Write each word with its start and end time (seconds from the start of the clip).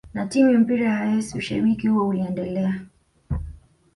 na 0.13 0.25
timu 0.25 0.49
ya 0.53 0.59
mpira 0.59 0.85
ya 0.85 0.95
Hayes 0.97 1.35
ushabiki 1.35 1.87
huo 1.87 2.07
uliendelea 2.07 2.79